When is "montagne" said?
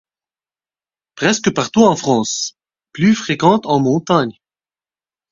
3.79-4.41